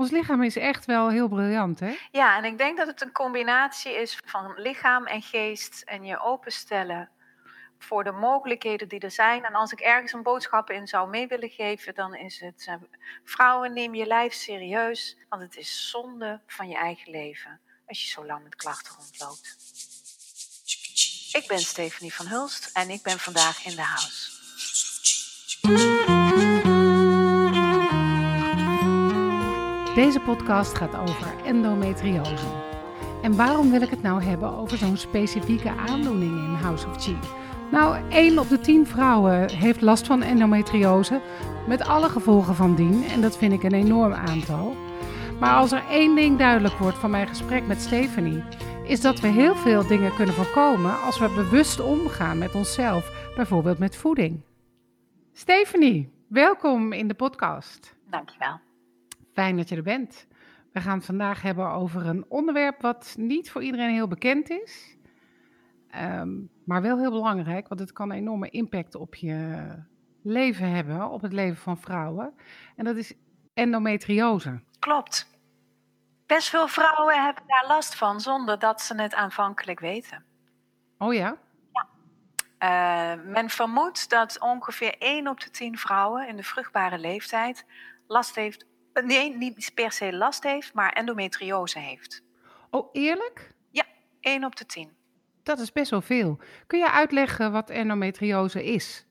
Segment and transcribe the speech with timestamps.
[0.00, 1.96] Ons lichaam is echt wel heel briljant, hè?
[2.10, 6.20] Ja, en ik denk dat het een combinatie is van lichaam en geest en je
[6.20, 7.08] openstellen
[7.78, 9.44] voor de mogelijkheden die er zijn.
[9.44, 12.74] En als ik ergens een boodschap in zou mee willen geven, dan is het: uh,
[13.24, 18.08] vrouwen, neem je lijf serieus, want het is zonde van je eigen leven als je
[18.08, 19.56] zo lang met klachten rondloopt.
[21.32, 24.38] Ik ben Stephanie van Hulst en ik ben vandaag in de house.
[30.00, 32.46] Deze podcast gaat over endometriose.
[33.22, 37.16] En waarom wil ik het nou hebben over zo'n specifieke aandoening in House of Chi?
[37.70, 41.20] Nou, 1 op de 10 vrouwen heeft last van endometriose,
[41.66, 44.76] met alle gevolgen van dien, en dat vind ik een enorm aantal.
[45.40, 48.42] Maar als er één ding duidelijk wordt van mijn gesprek met Stephanie,
[48.84, 53.78] is dat we heel veel dingen kunnen voorkomen als we bewust omgaan met onszelf, bijvoorbeeld
[53.78, 54.40] met voeding.
[55.32, 57.96] Stephanie, welkom in de podcast.
[58.10, 58.68] Dankjewel.
[59.32, 60.26] Fijn dat je er bent.
[60.72, 64.96] We gaan het vandaag hebben over een onderwerp wat niet voor iedereen heel bekend is,
[65.96, 69.68] um, maar wel heel belangrijk, want het kan een enorme impact op je
[70.22, 72.34] leven hebben, op het leven van vrouwen.
[72.76, 73.14] En dat is
[73.54, 74.60] endometriose.
[74.78, 75.38] Klopt.
[76.26, 80.24] Best veel vrouwen hebben daar last van zonder dat ze het aanvankelijk weten.
[80.98, 81.36] Oh ja?
[82.62, 87.66] Uh, men vermoedt dat ongeveer 1 op de 10 vrouwen in de vruchtbare leeftijd
[88.06, 92.22] last heeft Nee, niet per se last heeft, maar endometriose heeft.
[92.70, 93.54] Oh, eerlijk?
[93.70, 93.84] Ja,
[94.20, 94.96] 1 op de 10.
[95.42, 96.38] Dat is best wel veel.
[96.66, 99.04] Kun je uitleggen wat endometriose is?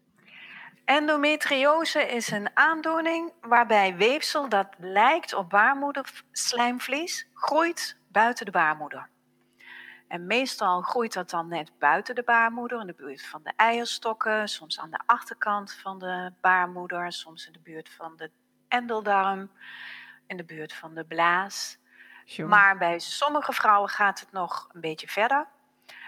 [0.86, 9.10] Endometriose is een aandoening waarbij weefsel dat lijkt op baarmoederslijmvlies groeit buiten de baarmoeder.
[10.08, 14.48] En meestal groeit dat dan net buiten de baarmoeder, in de buurt van de eierstokken,
[14.48, 18.32] soms aan de achterkant van de baarmoeder, soms in de buurt van de
[18.70, 19.52] endeldarm,
[20.28, 21.78] in de buurt van de blaas.
[22.48, 25.48] Maar bij sommige vrouwen gaat het nog een beetje verder.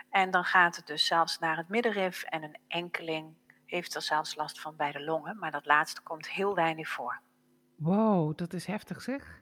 [0.10, 3.34] En dan gaat het dus zelfs naar het middenrif en een enkeling
[3.66, 5.38] heeft er zelfs last van bij de longen.
[5.40, 7.20] Maar dat laatste komt heel weinig voor.
[7.76, 9.42] Wow, dat is heftig zeg.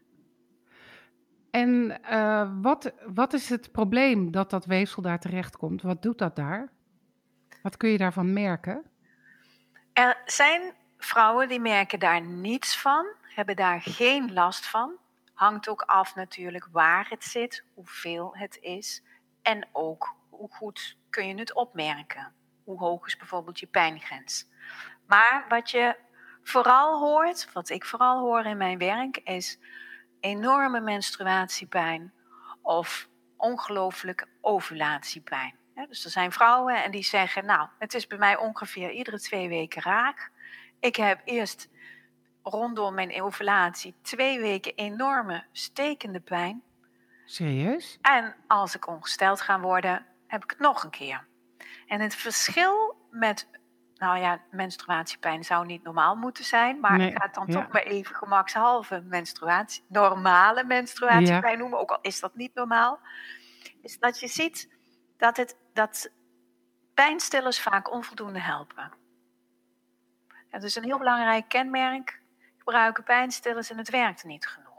[1.51, 5.81] En uh, wat, wat is het probleem dat dat weefsel daar terecht komt?
[5.81, 6.69] Wat doet dat daar?
[7.61, 8.85] Wat kun je daarvan merken?
[9.93, 14.97] Er zijn Vrouwen die merken daar niets van, hebben daar geen last van.
[15.33, 19.03] Hangt ook af natuurlijk waar het zit, hoeveel het is
[19.41, 22.33] en ook hoe goed kun je het opmerken.
[22.63, 24.47] Hoe hoog is bijvoorbeeld je pijngrens.
[25.07, 25.95] Maar wat je
[26.43, 29.59] vooral hoort, wat ik vooral hoor in mijn werk, is
[30.19, 32.13] enorme menstruatiepijn
[32.61, 35.57] of ongelooflijke ovulatiepijn.
[35.87, 39.49] Dus er zijn vrouwen en die zeggen, nou, het is bij mij ongeveer iedere twee
[39.49, 40.31] weken raak.
[40.79, 41.69] Ik heb eerst
[42.43, 46.63] rondom mijn ovulatie twee weken enorme stekende pijn.
[47.25, 47.97] Serieus?
[48.01, 51.27] En als ik ongesteld ga worden, heb ik het nog een keer.
[51.87, 53.47] En het verschil met,
[53.95, 57.83] nou ja, menstruatiepijn zou niet normaal moeten zijn, maar ik ga het dan toch maar
[57.83, 62.99] even gemakshalve menstruatie, normale menstruatiepijn noemen, ook al is dat niet normaal,
[63.81, 64.69] is dat je ziet
[65.17, 66.11] dat, het, dat
[66.93, 68.98] pijnstillers vaak onvoldoende helpen.
[70.49, 72.21] Het is een heel belangrijk kenmerk.
[72.57, 74.69] Gebruiken pijnstillers en het werkt niet genoeg.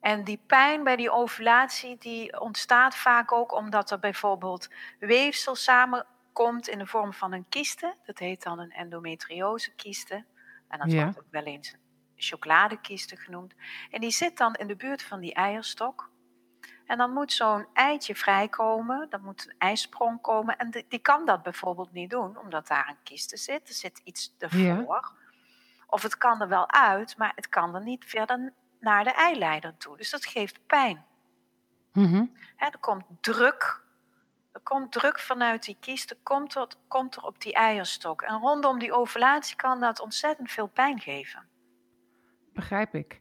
[0.00, 4.68] En die pijn bij die ovulatie die ontstaat vaak ook omdat er bijvoorbeeld
[4.98, 7.94] weefsel samenkomt in de vorm van een kiste.
[8.04, 10.24] Dat heet dan een endometriose-kiste.
[10.68, 11.78] En dat wordt ook wel eens een
[12.16, 13.54] chocoladekiste genoemd.
[13.90, 16.10] En die zit dan in de buurt van die eierstok.
[16.90, 20.56] En dan moet zo'n eitje vrijkomen, dan moet een ijsprong komen.
[20.56, 23.68] En die, die, kan dat bijvoorbeeld niet doen, omdat daar een kiste zit.
[23.68, 25.12] Er zit iets ervoor.
[25.86, 29.76] Of het kan er wel uit, maar het kan er niet verder naar de eileider
[29.76, 29.96] toe.
[29.96, 31.04] Dus dat geeft pijn.
[31.92, 33.82] Mm er komt druk.
[34.52, 38.22] Er komt druk vanuit die kiste, komt er, komt er op die eierstok.
[38.22, 41.48] En rondom die ovulatie kan dat ontzettend veel pijn geven.
[42.52, 43.20] Begrijp ik.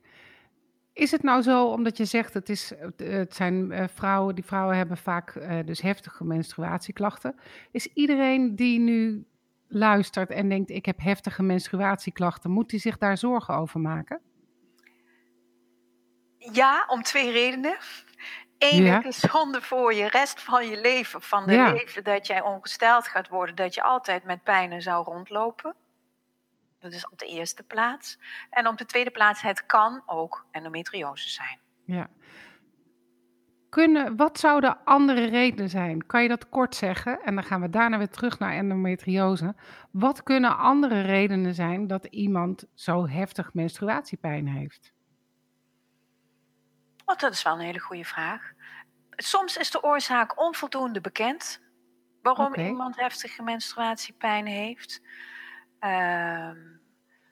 [0.99, 4.77] Is het nou zo, omdat je zegt het, is, het zijn eh, vrouwen, die vrouwen
[4.77, 7.35] hebben vaak uh, dus heftige menstruatieklachten.
[7.71, 9.25] Is iedereen die nu
[9.67, 14.21] luistert en denkt ik heb heftige menstruatieklachten, moet die zich daar zorgen over maken?
[16.37, 17.77] Ja, om twee redenen.
[18.57, 18.95] Eén, ja.
[18.95, 21.71] het is zonde voor je rest van je leven, van de ja.
[21.71, 25.75] leven dat jij ongesteld gaat worden, dat je altijd met pijnen zou rondlopen.
[26.79, 28.19] Dat is op de eerste plaats.
[28.49, 31.59] En op de tweede plaats, het kan ook endometriose zijn.
[31.85, 32.09] Ja.
[33.69, 36.05] Kunnen, wat zouden andere redenen zijn?
[36.05, 37.21] Kan je dat kort zeggen?
[37.23, 39.55] En dan gaan we daarna weer terug naar endometriose.
[39.91, 44.93] Wat kunnen andere redenen zijn dat iemand zo heftig menstruatiepijn heeft?
[47.05, 48.51] Oh, dat is wel een hele goede vraag.
[49.09, 51.61] Soms is de oorzaak onvoldoende bekend
[52.21, 55.01] waarom iemand heftige menstruatiepijn heeft.
[55.79, 56.57] Ehm,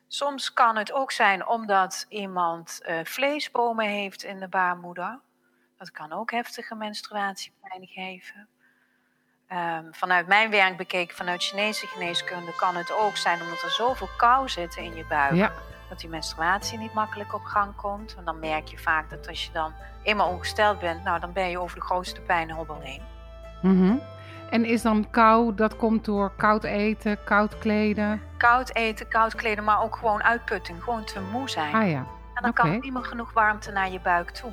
[0.07, 5.19] soms kan het ook zijn omdat iemand uh, vleesbomen heeft in de baarmoeder.
[5.77, 8.47] Dat kan ook heftige menstruatiepijn geven.
[9.47, 14.09] Ehm, vanuit mijn werk bekeken, vanuit Chinese geneeskunde, kan het ook zijn omdat er zoveel
[14.17, 15.51] kou zit in je buik.
[15.89, 18.15] Dat die menstruatie niet makkelijk op gang komt.
[18.15, 19.73] En dan merk je vaak dat als je dan
[20.03, 23.01] eenmaal ongesteld bent, nou dan ben je over de grootste pijnhobbel heen.
[23.61, 24.01] Mm
[24.49, 28.21] En is dan kou, dat komt door koud eten, koud kleden?
[28.37, 31.73] Koud eten, koud kleden, maar ook gewoon uitputting, gewoon te moe zijn.
[31.73, 32.05] Ah ja.
[32.33, 34.51] En dan kan niet meer genoeg warmte naar je buik toe.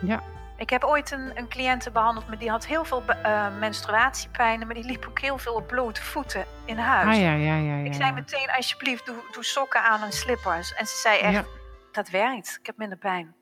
[0.00, 0.22] Ja.
[0.56, 4.76] Ik heb ooit een, een cliënte behandeld, maar die had heel veel uh, menstruatiepijnen, maar
[4.76, 7.16] die liep ook heel veel op blote voeten in huis.
[7.16, 10.74] Ah, ja, ja, ja, ja, ik zei meteen, alsjeblieft, doe, doe sokken aan en slippers.
[10.74, 11.48] En ze zei echt,
[11.92, 13.34] dat werkt, ik heb minder pijn.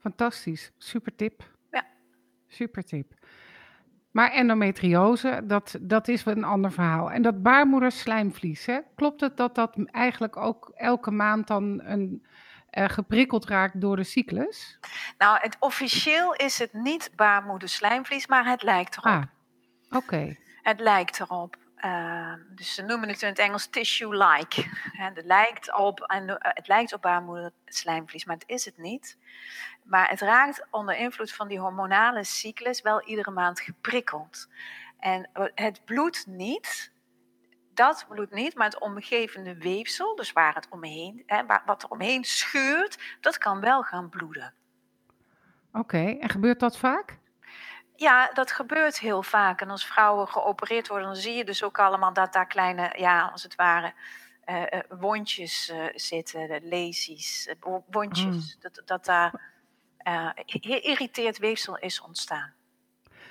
[0.00, 1.42] Fantastisch, super tip.
[1.70, 1.84] Ja.
[2.48, 3.12] Super tip.
[4.12, 7.10] Maar endometriose, dat, dat is een ander verhaal.
[7.10, 8.78] En dat baarmoederslijmvlies, hè?
[8.94, 12.26] klopt het dat dat eigenlijk ook elke maand dan een
[12.70, 14.78] uh, geprikkeld raakt door de cyclus?
[15.18, 19.12] Nou, het, officieel is het niet baarmoederslijmvlies, maar het lijkt erop.
[19.12, 19.22] Ah,
[19.90, 20.36] oké.
[20.62, 21.56] Het lijkt erop.
[21.84, 24.64] Uh, dus ze noemen het in het Engels tissue-like.
[24.92, 29.18] Het lijkt op, eh, het lijkt op baarmoederslijmvlies, maar het is het niet.
[29.82, 34.48] Maar het raakt onder invloed van die hormonale cyclus wel iedere maand geprikkeld.
[34.98, 36.92] En het bloedt niet,
[37.74, 42.24] dat bloedt niet, maar het omgevende weefsel, dus waar het omheen, hè, wat er omheen
[42.24, 44.54] scheurt, dat kan wel gaan bloeden.
[45.72, 47.18] Oké, en gebeurt dat vaak?
[47.96, 49.60] Ja, dat gebeurt heel vaak.
[49.60, 53.28] En als vrouwen geopereerd worden, dan zie je dus ook allemaal dat daar kleine, ja,
[53.32, 53.92] als het ware,
[54.46, 57.54] uh, wondjes uh, zitten, lesies,
[57.86, 58.54] wondjes.
[58.54, 58.60] Mm.
[58.60, 59.50] Dat, dat daar
[60.46, 62.52] geïrriteerd weefsel is ontstaan.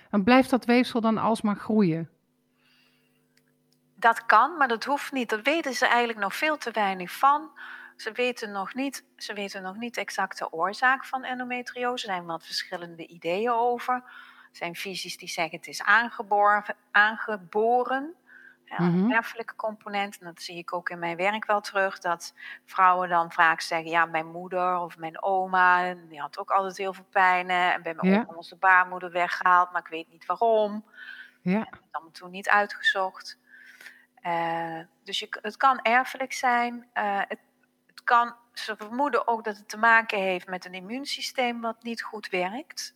[0.10, 2.10] En blijft dat weefsel dan alsmaar groeien?
[3.96, 5.30] Dat kan, maar dat hoeft niet.
[5.30, 7.52] Dat weten ze eigenlijk nog veel te weinig van.
[7.96, 12.08] Ze weten nog niet, ze weten nog niet exact de oorzaak van endometriose.
[12.08, 14.04] Er zijn wat verschillende ideeën over.
[14.52, 18.16] Zijn visies die zeggen het is aangeboren, aangeboren
[18.78, 19.12] een mhm.
[19.12, 20.18] erfelijke component.
[20.20, 22.00] En dat zie ik ook in mijn werk wel terug.
[22.00, 22.34] Dat
[22.66, 26.94] vrouwen dan vaak zeggen: Ja, mijn moeder of mijn oma, die had ook altijd heel
[26.94, 27.74] veel pijnen.
[27.74, 28.20] En bij mijn ja.
[28.20, 30.86] oma was de baarmoeder weggehaald, maar ik weet niet waarom.
[31.42, 31.58] Ja.
[31.58, 33.40] En dat dan toen niet uitgezocht.
[34.24, 36.88] Uh, dus je, het kan erfelijk zijn.
[36.94, 37.40] Uh, het,
[37.88, 42.04] het kan, ze vermoeden ook dat het te maken heeft met een immuunsysteem wat niet
[42.04, 42.96] goed werkt.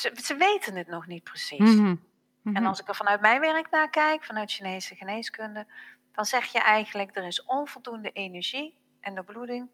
[0.00, 1.58] Ze, ze weten het nog niet precies.
[1.58, 2.06] Mm -hmm.
[2.44, 2.66] En mhm.
[2.66, 5.66] als ik er vanuit mijn werk naar kijk, vanuit Chinese geneeskunde,
[6.12, 9.68] dan zeg je eigenlijk er is onvoldoende energie en de bloeding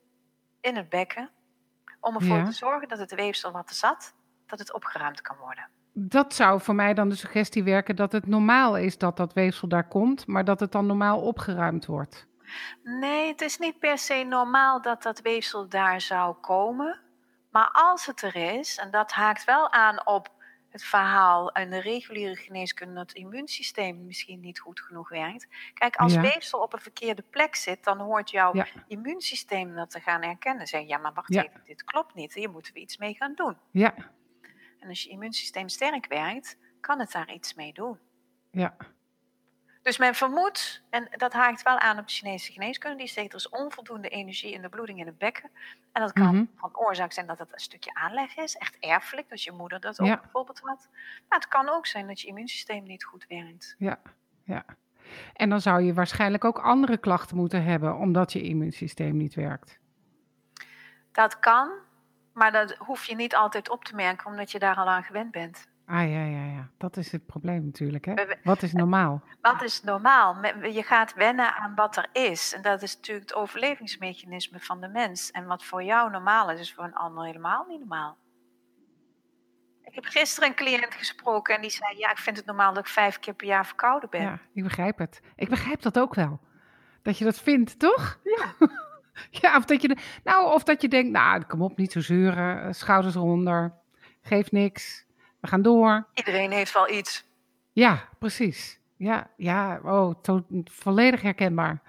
[0.60, 1.30] in het bekken
[2.00, 4.14] om ervoor te zorgen dat het weefsel wat er zat,
[4.46, 8.26] dat het opgeruimd kan worden dat zou voor mij dan de suggestie werken dat het
[8.26, 12.26] normaal is dat dat weefsel daar komt, maar dat het dan normaal opgeruimd wordt.
[12.82, 17.00] Nee, het is niet per se normaal dat dat weefsel daar zou komen.
[17.54, 20.28] Maar als het er is, en dat haakt wel aan op
[20.68, 25.46] het verhaal en de reguliere geneeskunde dat het immuunsysteem misschien niet goed genoeg werkt.
[25.74, 30.22] Kijk, als weefsel op een verkeerde plek zit, dan hoort jouw immuunsysteem dat te gaan
[30.22, 30.66] herkennen.
[30.66, 32.34] Zeg, ja, maar wacht even, dit klopt niet.
[32.34, 33.56] Hier moeten we iets mee gaan doen.
[33.70, 33.94] Ja.
[34.80, 37.98] En als je immuunsysteem sterk werkt, kan het daar iets mee doen.
[38.50, 38.76] Ja.
[39.84, 43.34] Dus men vermoedt, en dat haakt wel aan op de Chinese geneeskunde, die zegt er
[43.34, 45.50] is onvoldoende energie in de bloeding in het bekken.
[45.92, 46.44] En dat kan mhm.
[46.56, 50.00] van oorzaak zijn dat het een stukje aanleg is, echt erfelijk, dat je moeder dat
[50.00, 50.88] ook bijvoorbeeld had.
[51.28, 53.74] Maar het kan ook zijn dat je immuunsysteem niet goed werkt.
[53.78, 53.98] Ja,
[54.44, 54.64] ja.
[55.32, 59.78] En dan zou je waarschijnlijk ook andere klachten moeten hebben, omdat je immuunsysteem niet werkt.
[61.12, 61.70] Dat kan,
[62.32, 65.30] maar dat hoef je niet altijd op te merken, omdat je daar al aan gewend
[65.30, 65.68] bent.
[65.86, 66.68] Ah ja, ja, ja.
[66.78, 68.04] Dat is het probleem natuurlijk.
[68.04, 68.14] Hè?
[68.42, 69.22] Wat is normaal?
[69.40, 70.44] Wat is normaal?
[70.62, 72.54] Je gaat wennen aan wat er is.
[72.54, 75.30] En dat is natuurlijk het overlevingsmechanisme van de mens.
[75.30, 78.16] En wat voor jou normaal is, is voor een ander helemaal niet normaal.
[79.82, 82.84] Ik heb gisteren een cliënt gesproken en die zei: Ja, ik vind het normaal dat
[82.86, 84.22] ik vijf keer per jaar verkouden ben.
[84.22, 85.20] Ja, ik begrijp het.
[85.36, 86.40] Ik begrijp dat ook wel.
[87.02, 88.18] Dat je dat vindt, toch?
[88.22, 88.66] Ja.
[89.30, 92.62] Ja, of dat je, nou, of dat je denkt, nou, kom op, niet zo zeuren,
[92.62, 93.74] eh, schouders eronder,
[94.22, 95.03] geeft niks,
[95.44, 96.06] we gaan door.
[96.14, 97.24] Iedereen heeft wel iets.
[97.72, 98.80] Ja, precies.
[98.96, 100.14] Ja, ja, oh,
[100.64, 101.82] volledig herkenbaar.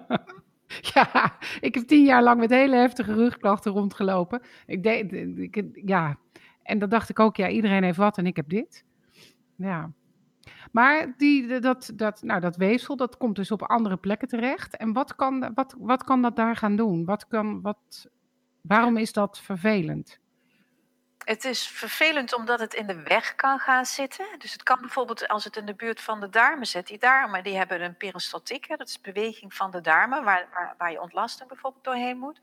[0.94, 4.42] ja, ik heb tien jaar lang met hele heftige rugklachten rondgelopen.
[4.66, 6.16] Ik deed, ik, ja,
[6.62, 8.84] en dan dacht ik ook, ja, iedereen heeft wat en ik heb dit.
[9.56, 9.92] Ja.
[10.72, 14.76] Maar die, dat, dat, nou, dat weefsel, dat komt dus op andere plekken terecht.
[14.76, 17.04] En wat kan, wat, wat kan dat daar gaan doen?
[17.04, 18.10] Wat kan, wat,
[18.62, 20.20] Waarom is dat vervelend?
[21.24, 24.26] Het is vervelend omdat het in de weg kan gaan zitten.
[24.38, 26.86] Dus het kan bijvoorbeeld als het in de buurt van de darmen zit.
[26.86, 30.90] Die darmen die hebben een peristaltiek, dat is beweging van de darmen, waar, waar, waar
[30.90, 32.40] je ontlasting bijvoorbeeld doorheen moet.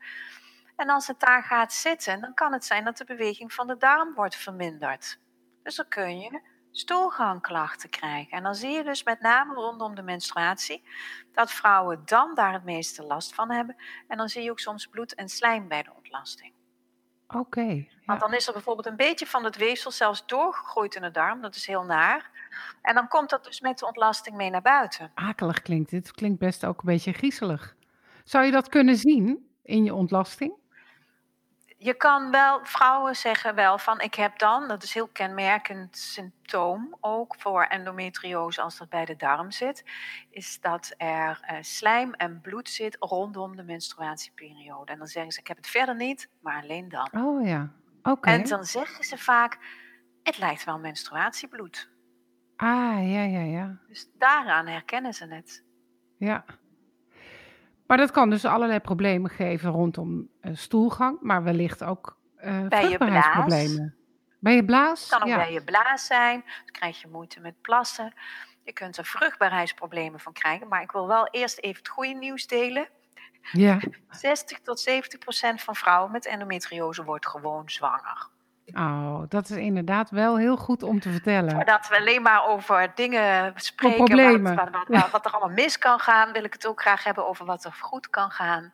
[0.76, 3.76] En als het daar gaat zitten, dan kan het zijn dat de beweging van de
[3.76, 5.18] darm wordt verminderd.
[5.62, 8.36] Dus dan kun je stoelgangklachten krijgen.
[8.36, 10.84] En dan zie je dus met name rondom de menstruatie
[11.32, 13.76] dat vrouwen dan daar het meeste last van hebben.
[14.08, 16.52] En dan zie je ook soms bloed en slijm bij de ontlasting.
[17.32, 17.86] Oké.
[18.04, 21.40] Want dan is er bijvoorbeeld een beetje van het weefsel zelfs doorgegroeid in de darm.
[21.40, 22.30] Dat is heel naar.
[22.82, 25.10] En dan komt dat dus met de ontlasting mee naar buiten.
[25.14, 26.12] Akelig klinkt dit.
[26.12, 27.76] Klinkt best ook een beetje griezelig.
[28.24, 30.52] Zou je dat kunnen zien in je ontlasting?
[31.82, 36.96] Je kan wel, vrouwen zeggen wel van ik heb dan, dat is heel kenmerkend symptoom
[37.00, 39.84] ook voor endometriose als dat bij de darm zit,
[40.30, 44.92] is dat er uh, slijm en bloed zit rondom de menstruatieperiode.
[44.92, 47.08] En dan zeggen ze ik heb het verder niet, maar alleen dan.
[47.12, 47.72] Oh ja,
[48.02, 48.30] oké.
[48.30, 49.58] En dan zeggen ze vaak
[50.22, 51.90] het lijkt wel menstruatiebloed.
[52.56, 53.78] Ah, ja, ja, ja.
[53.88, 55.64] Dus daaraan herkennen ze het.
[56.18, 56.44] Ja.
[57.90, 62.88] Maar dat kan dus allerlei problemen geven rondom uh, stoelgang, maar wellicht ook uh, bij
[62.88, 63.78] je blaas.
[64.38, 65.00] Bij je blaas?
[65.00, 66.40] Het kan ook bij je blaas zijn.
[66.40, 68.12] Dan krijg je moeite met plassen.
[68.62, 70.68] Je kunt er vruchtbaarheidsproblemen van krijgen.
[70.68, 72.88] Maar ik wil wel eerst even het goede nieuws delen.
[73.52, 73.78] Ja.
[74.10, 78.28] 60 tot 70 procent van vrouwen met endometriose wordt gewoon zwanger.
[78.74, 81.50] Oh, dat is inderdaad wel heel goed om te vertellen.
[81.50, 85.98] Voordat we alleen maar over dingen spreken, wat, wat, wat, wat, er allemaal mis kan
[86.00, 88.72] gaan, wil ik het ook graag hebben over wat er goed kan gaan.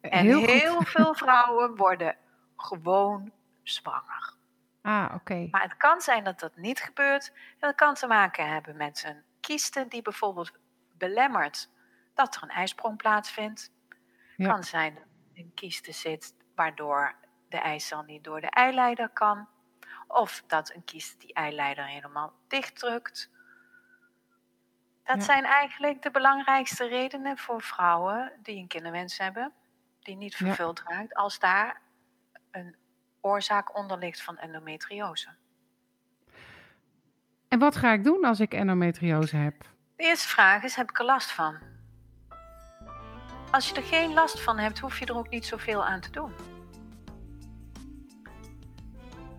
[0.00, 2.16] En heel, heel veel vrouwen worden
[2.56, 4.34] gewoon zwanger.
[4.82, 5.48] Ah, oké.
[5.50, 7.32] Maar het kan zijn dat dat niet gebeurt.
[7.34, 10.52] En dat kan te maken hebben met een kieste die bijvoorbeeld
[10.98, 11.70] belemmert
[12.14, 13.72] dat er een ijsprong plaatsvindt.
[14.36, 17.14] Het kan zijn dat een kieste zit waardoor
[17.48, 19.48] de eicel niet door de eileider kan.
[20.06, 23.30] Of dat een kiest die eileider helemaal dichtdrukt.
[25.04, 29.52] Dat zijn eigenlijk de belangrijkste redenen voor vrouwen die een kinderwens hebben,
[30.00, 31.80] die niet vervuld raakt, als daar
[32.50, 32.76] een
[33.20, 35.28] oorzaak onder ligt van endometriose.
[37.48, 39.60] En wat ga ik doen als ik endometriose heb?
[39.96, 41.58] De eerste vraag is: heb ik er last van?
[43.50, 46.10] Als je er geen last van hebt, hoef je er ook niet zoveel aan te
[46.10, 46.53] doen.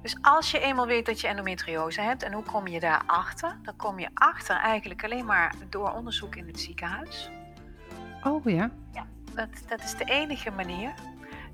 [0.05, 3.57] Dus als je eenmaal weet dat je endometriose hebt, en hoe kom je daarachter?
[3.63, 7.29] Dan kom je achter eigenlijk alleen maar door onderzoek in het ziekenhuis.
[8.23, 8.71] Oh ja?
[8.91, 10.93] Ja, dat, dat is de enige manier.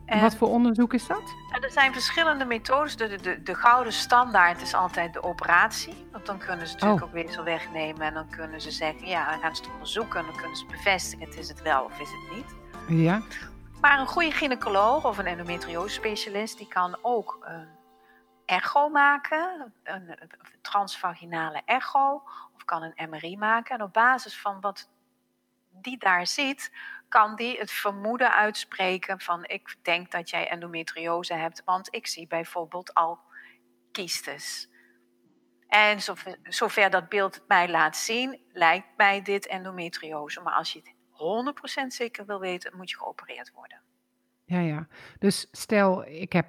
[0.05, 1.22] En wat voor onderzoek is dat?
[1.62, 2.96] Er zijn verschillende methodes.
[2.96, 6.05] De, de, de gouden standaard is altijd de operatie.
[6.12, 7.08] Want dan kunnen ze natuurlijk oh.
[7.08, 8.01] ook weefsel wegnemen.
[8.01, 10.20] En dan kunnen ze zeggen, ja, dan gaan ze het onderzoeken.
[10.20, 12.55] En dan kunnen ze bevestigen, het is het wel of is het niet.
[13.00, 13.22] Ja.
[13.81, 16.58] Maar een goede gynaecoloog of een endometriose specialist...
[16.58, 17.79] die kan ook een
[18.51, 20.17] echo maken, een
[20.62, 22.24] transvaginale echo,
[22.55, 23.75] of kan een MRI maken.
[23.75, 24.89] En op basis van wat
[25.70, 26.72] die daar ziet,
[27.10, 32.27] kan die het vermoeden uitspreken van ik denk dat jij endometriose hebt, want ik zie
[32.27, 33.20] bijvoorbeeld al
[33.91, 34.70] kiestes.
[35.67, 36.01] En
[36.43, 40.41] zover, dat beeld mij laat zien, lijkt mij dit endometriose.
[40.41, 40.93] Maar als je het
[41.84, 43.81] 100% zeker wil weten, moet je geopereerd worden.
[44.46, 44.88] Ja, ja.
[45.20, 46.48] Dus stel, ik heb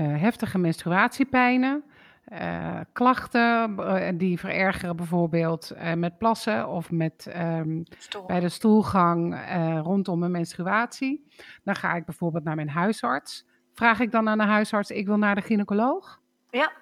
[0.00, 1.84] heftige menstruatiepijnen,
[2.32, 7.82] uh, klachten uh, die verergeren bijvoorbeeld met plassen of met um,
[8.26, 9.44] bij de stoelgang
[9.82, 11.26] rondom mijn menstruatie.
[11.64, 13.46] Dan ga ik bijvoorbeeld naar mijn huisarts.
[13.74, 16.20] Vraag ik dan aan de huisarts, ik wil naar de gynaecoloog?
[16.50, 16.72] Ja.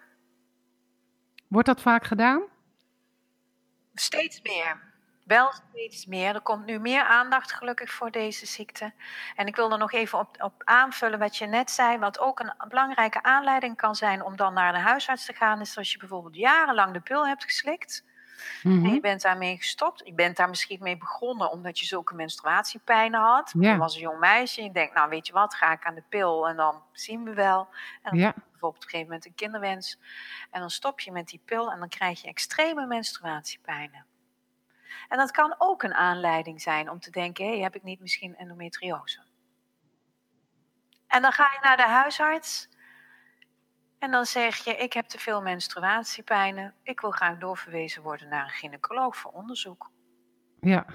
[1.49, 2.43] Wordt dat vaak gedaan?
[3.95, 4.90] Steeds meer
[5.31, 6.35] wel steeds meer.
[6.35, 8.93] Er komt nu meer aandacht gelukkig voor deze ziekte.
[9.37, 11.99] En ik wil er nog even op, op aanvullen wat je net zei.
[11.99, 15.61] Wat ook een belangrijke aanleiding kan zijn om dan naar de huisarts te gaan.
[15.61, 18.05] Is als je bijvoorbeeld jarenlang de pil hebt geslikt.
[18.63, 18.95] En mhm.
[18.95, 20.03] je bent daarmee gestopt.
[20.05, 23.53] Je bent daar misschien mee begonnen omdat je zulke menstruatiepijnen had.
[23.59, 24.63] Je was een jong meisje.
[24.63, 27.35] Je denkt, nou weet je wat, ga ik aan de pil en dan zien we
[27.35, 27.69] wel.
[28.03, 29.99] En dan bijvoorbeeld op een gegeven moment een kinderwens.
[30.51, 34.10] En dan stop je met die pil en dan krijg je extreme menstruatiepijnen.
[35.11, 38.01] En dat kan ook een aanleiding zijn om te denken: hé, hey, heb ik niet
[38.01, 39.21] misschien endometriose?
[41.07, 42.69] En dan ga je naar de huisarts
[43.99, 48.45] en dan zeg je: ik heb te veel menstruatiepijnen, ik wil graag doorverwezen worden naar
[48.45, 49.91] een gynaecoloog voor onderzoek.
[50.61, 50.87] Ja.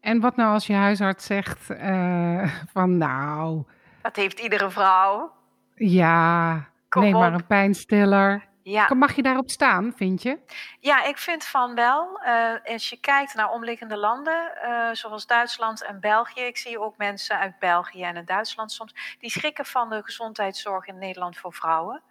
[0.00, 3.64] En wat nou als je huisarts zegt uh, van nou.
[4.02, 5.32] Dat heeft iedere vrouw.
[5.74, 8.48] Ja, Kom neem maar een pijnstiller.
[8.62, 8.94] Ja.
[8.94, 10.38] Mag je daarop staan, vind je?
[10.80, 12.20] Ja, ik vind van wel.
[12.26, 16.40] Uh, als je kijkt naar omliggende landen, uh, zoals Duitsland en België.
[16.40, 19.16] Ik zie ook mensen uit België en in Duitsland soms.
[19.18, 22.02] Die schrikken van de gezondheidszorg in Nederland voor vrouwen.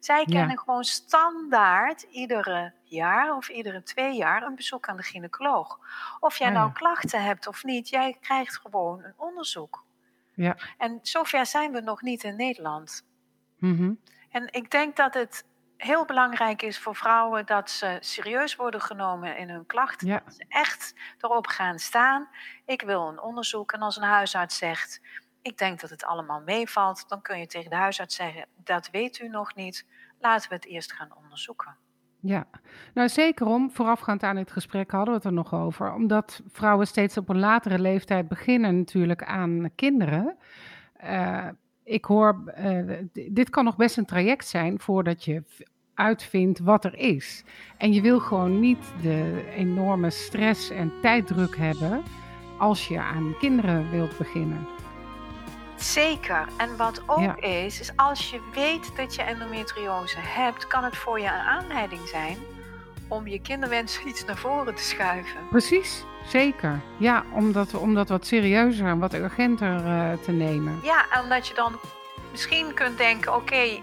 [0.00, 5.78] Zij kennen gewoon standaard iedere jaar of iedere twee jaar een bezoek aan de gynaecoloog.
[6.20, 9.84] Of jij oh nou klachten hebt of niet, jij krijgt gewoon een onderzoek.
[10.34, 10.56] Ja.
[10.78, 13.06] En zover zijn we nog niet in Nederland.
[13.58, 15.44] Mm En ik denk dat het
[15.76, 20.08] heel belangrijk is voor vrouwen dat ze serieus worden genomen in hun klachten.
[20.08, 22.28] Dat ze echt erop gaan staan.
[22.64, 23.72] Ik wil een onderzoek.
[23.72, 25.00] En als een huisarts zegt:
[25.42, 29.18] Ik denk dat het allemaal meevalt, dan kun je tegen de huisarts zeggen: Dat weet
[29.18, 29.86] u nog niet.
[30.18, 31.76] Laten we het eerst gaan onderzoeken.
[32.20, 32.46] Ja,
[32.94, 36.86] nou zeker om, voorafgaand aan dit gesprek hadden we het er nog over, omdat vrouwen
[36.86, 40.36] steeds op een latere leeftijd beginnen natuurlijk aan kinderen.
[41.04, 41.48] Uh,
[41.86, 42.92] ik hoor, uh,
[43.30, 45.42] dit kan nog best een traject zijn voordat je
[45.94, 47.44] uitvindt wat er is.
[47.76, 52.02] En je wil gewoon niet de enorme stress en tijddruk hebben
[52.58, 54.66] als je aan kinderen wilt beginnen.
[55.76, 56.48] Zeker.
[56.56, 61.20] En wat ook is, is als je weet dat je endometriose hebt, kan het voor
[61.20, 62.36] je een aanleiding zijn
[63.08, 65.48] om je kinderwens iets naar voren te schuiven.
[65.50, 66.80] Precies, zeker.
[66.98, 70.80] Ja, om dat, om dat wat serieuzer en wat urgenter uh, te nemen.
[70.82, 71.72] Ja, en dat je dan
[72.30, 73.80] misschien kunt denken: oké,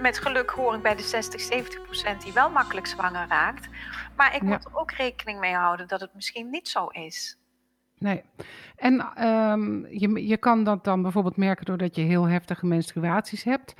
[0.00, 3.68] met geluk hoor ik bij de 60, 70 procent die wel makkelijk zwanger raakt.
[4.16, 7.36] Maar ik moet er ook rekening mee houden dat het misschien niet zo is.
[7.98, 8.22] Nee.
[8.76, 13.74] En um, je, je kan dat dan bijvoorbeeld merken doordat je heel heftige menstruaties hebt.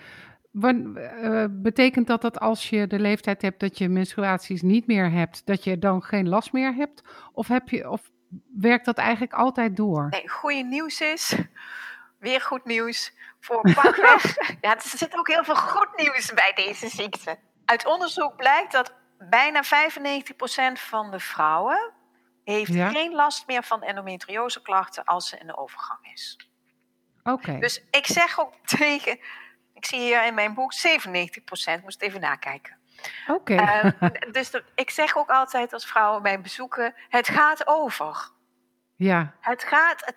[0.52, 5.46] Uh, betekent dat dat als je de leeftijd hebt dat je menstruaties niet meer hebt,
[5.46, 7.02] dat je dan geen last meer hebt?
[7.32, 8.10] Of, heb je, of
[8.56, 10.08] werkt dat eigenlijk altijd door?
[10.10, 11.36] Nee, goede nieuws is,
[12.18, 14.36] weer goed nieuws voor pakweg.
[14.60, 17.38] ja, er zit ook heel veel goed nieuws bij deze ziekte.
[17.64, 19.68] Uit onderzoek blijkt dat bijna 95%
[20.72, 21.92] van de vrouwen
[22.44, 26.36] heeft geen last meer van endometrioseklachten als ze in de overgang is.
[27.22, 27.58] Oké.
[27.58, 29.18] Dus ik zeg ook tegen,
[29.82, 30.72] ik zie hier in mijn boek
[31.78, 32.76] 97%, moest even nakijken.
[33.26, 33.54] Oké.
[33.54, 38.30] Ehm, dus ik zeg ook altijd als vrouwen mij bezoeken, het gaat over.
[38.96, 39.34] Ja.
[39.40, 40.14] Het gaat,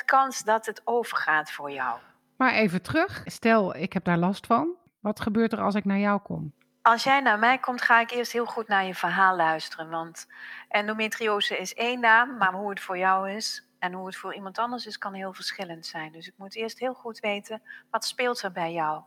[0.00, 1.98] 97% kans dat het overgaat voor jou.
[2.36, 3.22] Maar even terug.
[3.24, 4.74] Stel, ik heb daar last van.
[5.00, 6.54] Wat gebeurt er als ik naar jou kom?
[6.82, 9.90] Als jij naar mij komt, ga ik eerst heel goed naar je verhaal luisteren.
[9.90, 10.26] Want
[10.68, 14.58] endometriose is één naam, maar hoe het voor jou is en hoe het voor iemand
[14.58, 16.12] anders is, kan heel verschillend zijn.
[16.12, 19.02] Dus ik moet eerst heel goed weten, wat speelt er bij jou?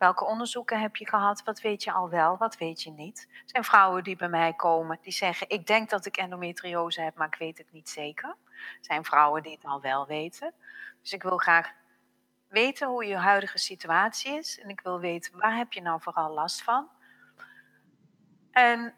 [0.00, 1.42] Welke onderzoeken heb je gehad?
[1.42, 2.36] Wat weet je al wel?
[2.36, 3.26] Wat weet je niet?
[3.30, 7.16] Er zijn vrouwen die bij mij komen die zeggen: Ik denk dat ik endometriose heb,
[7.16, 8.28] maar ik weet het niet zeker.
[8.28, 10.54] Er zijn vrouwen die het al wel weten.
[11.00, 11.72] Dus ik wil graag
[12.48, 14.60] weten hoe je huidige situatie is.
[14.60, 16.88] En ik wil weten waar heb je nou vooral last van.
[18.50, 18.94] En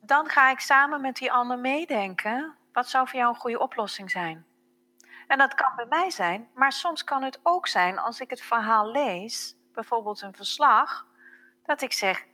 [0.00, 2.56] dan ga ik samen met die ander meedenken.
[2.72, 4.46] Wat zou voor jou een goede oplossing zijn?
[5.30, 8.40] En dat kan bij mij zijn, maar soms kan het ook zijn als ik het
[8.40, 11.06] verhaal lees bijvoorbeeld een verslag,
[11.64, 12.24] dat ik zeg: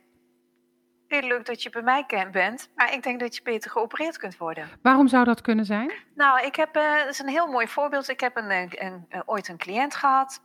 [1.07, 4.37] Heel leuk dat je bij mij bent, maar ik denk dat je beter geopereerd kunt
[4.37, 4.69] worden.
[4.81, 5.91] Waarom zou dat kunnen zijn?
[6.15, 8.09] Nou, ik heb, uh, dat is een heel mooi voorbeeld.
[8.09, 8.73] Ik heb een, een,
[9.09, 10.41] een, ooit een cliënt gehad.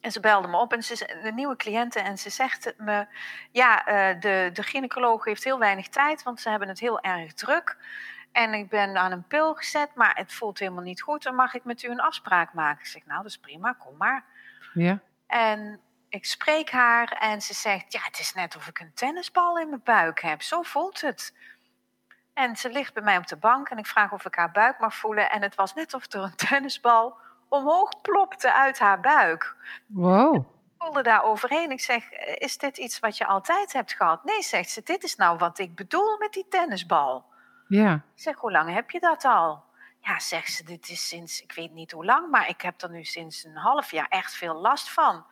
[0.00, 3.06] En ze belde me op en ze is een nieuwe cliënte en ze zegt me:
[3.50, 7.32] Ja, uh, de, de gynaecoloog heeft heel weinig tijd, want ze hebben het heel erg
[7.32, 7.76] druk.
[8.32, 11.22] En ik ben aan een pil gezet, maar het voelt helemaal niet goed.
[11.22, 12.80] Dan mag ik met u een afspraak maken.
[12.80, 14.24] Ik zeg: Nou, dat is prima, kom maar.
[14.74, 15.00] Ja.
[15.26, 19.58] En ik spreek haar en ze zegt: Ja, het is net of ik een tennisbal
[19.58, 20.42] in mijn buik heb.
[20.42, 21.34] Zo voelt het.
[22.34, 24.78] En ze ligt bij mij op de bank en ik vraag of ik haar buik
[24.78, 25.30] mag voelen.
[25.30, 27.16] En het was net of er een tennisbal
[27.48, 29.56] omhoog plopte uit haar buik.
[29.86, 30.34] Wow.
[30.34, 30.42] Ik
[30.78, 31.70] voelde daar overheen.
[31.70, 34.24] Ik zeg: Is dit iets wat je altijd hebt gehad?
[34.24, 37.30] Nee, zegt ze: Dit is nou wat ik bedoel met die tennisbal.
[37.74, 37.94] Ja.
[37.94, 39.64] Ik zeg: Hoe lang heb je dat al?
[40.00, 42.90] Ja, zegt ze, dit is sinds, ik weet niet hoe lang, maar ik heb er
[42.90, 45.24] nu sinds een half jaar echt veel last van.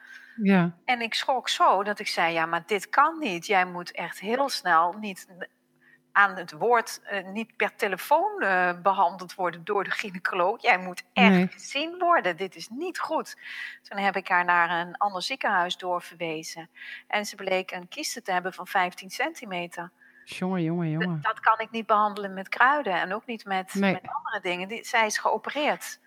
[0.42, 0.76] Ja.
[0.84, 3.46] En ik schrok zo dat ik zei, ja, maar dit kan niet.
[3.46, 5.28] Jij moet echt heel snel niet
[6.12, 10.62] aan het woord, uh, niet per telefoon uh, behandeld worden door de gynaecoloog.
[10.62, 12.36] Jij moet echt gezien worden.
[12.36, 13.36] Dit is niet goed.
[13.82, 16.70] Toen heb ik haar naar een ander ziekenhuis doorverwezen.
[17.06, 19.90] En ze bleek een kiste te hebben van 15 centimeter.
[20.38, 21.18] Jongen, jongen, jongen.
[21.22, 24.68] Dat kan ik niet behandelen met kruiden en ook niet met, met andere dingen.
[24.68, 26.00] Die, zij is geopereerd.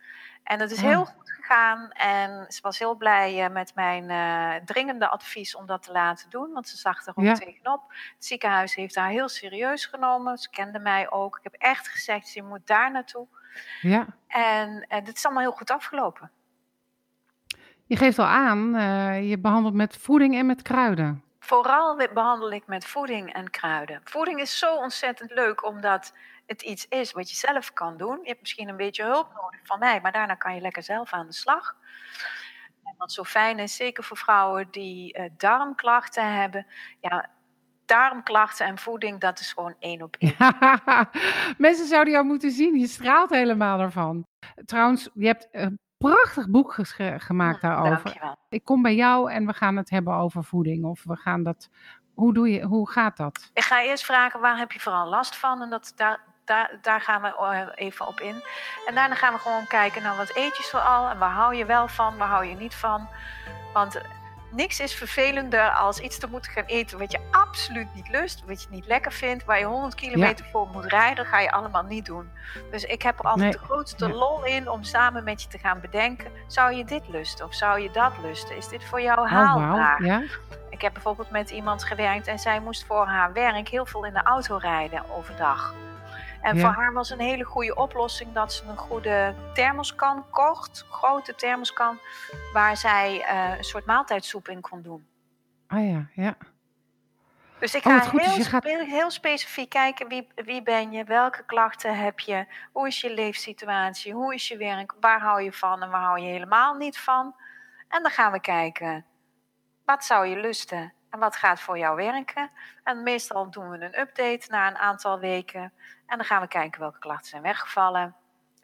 [0.44, 1.92] En dat is heel goed gegaan.
[1.92, 6.30] En ze was heel blij eh, met mijn uh, dringende advies om dat te laten
[6.30, 6.54] doen.
[6.54, 7.82] Want ze zag er ook tegenop.
[7.88, 10.38] Het ziekenhuis heeft haar heel serieus genomen.
[10.38, 11.38] Ze kende mij ook.
[11.38, 13.28] Ik heb echt gezegd, je moet daar naartoe.
[13.82, 14.06] Ja.
[14.28, 16.32] En, en dit is allemaal heel goed afgelopen.
[17.86, 21.24] Je geeft al aan, uh, je behandelt met voeding en met kruiden.
[21.54, 24.02] Vooral behandel ik met voeding en kruiden.
[24.04, 26.14] Voeding is zo ontzettend leuk omdat
[26.46, 28.20] het iets is wat je zelf kan doen.
[28.22, 31.14] Je hebt misschien een beetje hulp nodig van mij, maar daarna kan je lekker zelf
[31.14, 31.76] aan de slag.
[32.84, 36.66] En wat zo fijn is, zeker voor vrouwen die uh, darmklachten hebben.
[37.02, 37.30] Ja,
[37.86, 40.36] darmklachten en voeding, dat is gewoon één op één.
[41.68, 44.26] Mensen zouden jou moeten zien, je straalt helemaal ervan.
[44.66, 45.80] Trouwens, je hebt een
[46.12, 46.76] prachtig boek
[47.18, 48.04] gemaakt daarover.
[48.04, 48.36] Dankjewel.
[48.50, 50.86] Ik kom bij jou en we gaan het hebben over voeding.
[50.86, 51.70] Of we gaan dat.
[52.14, 53.52] Hoe, doe je, hoe gaat dat?
[53.54, 55.62] Ik ga eerst vragen waar heb je vooral last van?
[55.62, 58.44] En dat, daar, daar, daar gaan we eh, even op in.
[58.88, 61.66] En daarna gaan we gewoon kijken naar wat eet je zoal en waar hou je
[61.66, 63.08] wel van, waar hou je niet van.
[63.74, 64.02] Want
[64.54, 68.62] niks is vervelender als iets te moeten gaan eten wat je absoluut niet lust, wat
[68.62, 72.06] je niet lekker vindt, waar je 100 kilometer voor moet rijden, ga je allemaal niet
[72.06, 72.30] doen.
[72.72, 75.80] Dus ik heb er altijd de grootste lol in om samen met je te gaan
[75.80, 78.58] bedenken: zou je dit lusten of zou je dat lusten?
[78.58, 80.00] Is dit voor jou oh, haalbaar?
[80.00, 80.24] Oh, ja?
[80.70, 84.14] Ik heb bijvoorbeeld met iemand gewerkt en zij moest voor haar werk heel veel in
[84.14, 85.74] de auto rijden overdag.
[86.44, 91.36] En voor haar was een hele goede oplossing dat ze een goede thermoskan kocht, grote
[91.36, 92.00] thermoskan,
[92.54, 95.08] waar zij uh, een soort maaltijdsoep in kon doen.
[95.68, 96.38] Ah ja, ja.
[97.60, 98.64] Dus ik oh, ga heel, gaat...
[98.64, 104.14] heel, specifiek kijken wie, wie ben je, welke klachten heb je, hoe is je leefsituatie,
[104.14, 107.36] hoe is je werk, waar hou je van en waar hou je helemaal niet van.
[107.88, 109.06] En dan gaan we kijken,
[109.86, 112.50] wat zou je lusten en wat gaat voor jou werken.
[112.84, 115.62] En meestal doen we een update na een aantal weken.
[116.06, 118.16] En dan gaan we kijken welke klachten zijn weggevallen,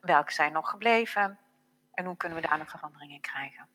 [0.01, 1.37] welke zijn nog gebleven
[1.93, 3.67] en hoe kunnen we daar een verandering in krijgen.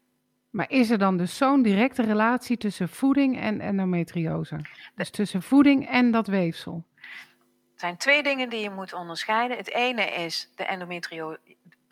[0.50, 4.60] Maar is er dan dus zo'n directe relatie tussen voeding en endometriose?
[4.94, 6.84] Dus tussen voeding en dat weefsel?
[7.74, 9.56] Er zijn twee dingen die je moet onderscheiden.
[9.56, 11.38] Het ene is de endometriose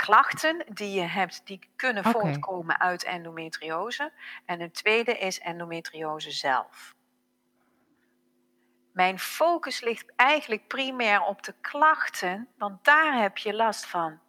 [0.05, 4.13] klachten die je hebt, die kunnen voortkomen uit endometriose.
[4.47, 6.95] En het tweede is endometriose zelf.
[8.93, 14.21] Mijn focus ligt eigenlijk primair op de klachten, want daar heb je last van.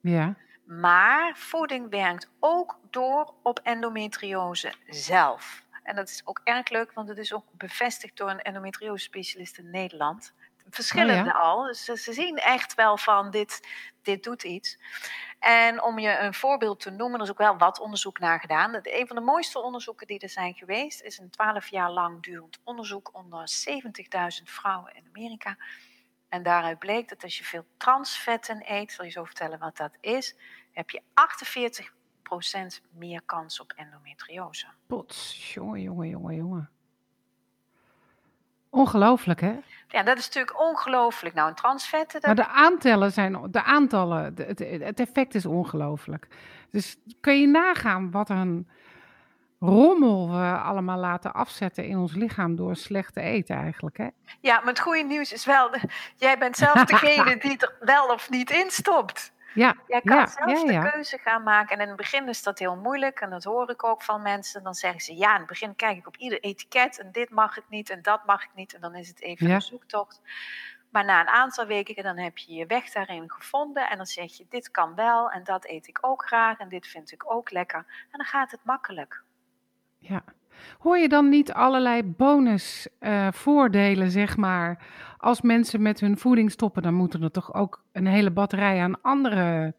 [0.00, 0.36] Ja.
[0.64, 5.64] Maar voeding werkt ook door op endometriose zelf.
[5.82, 9.58] En dat is ook erg leuk, want het is ook bevestigd door een endometriose specialist
[9.58, 10.34] in Nederland.
[10.70, 11.62] Verschillende oh al.
[11.62, 13.68] Dus ze zien echt wel van dit,
[14.02, 14.78] dit doet iets.
[15.38, 18.78] En om je een voorbeeld te noemen, er is ook wel wat onderzoek naar gedaan.
[18.82, 22.60] Een van de mooiste onderzoeken die er zijn geweest, is een 12 jaar lang durend
[22.64, 25.56] onderzoek onder 70.000 vrouwen in Amerika.
[26.28, 29.96] En daaruit bleek dat als je veel transvetten eet, zal je zo vertellen wat dat
[30.00, 30.36] is,
[30.72, 34.66] heb je 48% meer kans op endometriose.
[34.86, 36.70] Pots, jongen, jongen, jongen, jongen.
[38.70, 39.58] Ongelooflijk, hè?
[39.90, 41.34] Ja, dat is natuurlijk ongelooflijk.
[41.34, 42.20] Nou, een transvetten...
[42.22, 43.46] Maar de aantallen zijn...
[43.50, 46.26] De aantallen, het, het effect is ongelooflijk.
[46.70, 48.68] Dus kun je nagaan wat een
[49.58, 54.08] rommel we allemaal laten afzetten in ons lichaam door slecht te eten eigenlijk, hè?
[54.40, 55.70] Ja, maar het goede nieuws is wel...
[56.16, 59.32] Jij bent zelf degene die er wel of niet in stopt.
[59.54, 61.76] Ja, Jij kan ja, zelf de keuze gaan maken.
[61.76, 63.20] En in het begin is dat heel moeilijk.
[63.20, 64.62] En dat hoor ik ook van mensen.
[64.62, 66.98] Dan zeggen ze, ja, in het begin kijk ik op ieder etiket.
[66.98, 68.74] En dit mag ik niet en dat mag ik niet.
[68.74, 70.20] En dan is het even een zoektocht.
[70.90, 73.88] Maar na een aantal weken, dan heb je je weg daarin gevonden.
[73.90, 76.58] En dan zeg je, dit kan wel en dat eet ik ook graag.
[76.58, 77.78] En dit vind ik ook lekker.
[78.10, 79.22] En dan gaat het makkelijk.
[79.98, 80.24] Ja.
[80.78, 84.86] Hoor je dan niet allerlei bonusvoordelen, uh, zeg maar,
[85.18, 86.82] als mensen met hun voeding stoppen?
[86.82, 89.74] Dan moeten er toch ook een hele batterij aan andere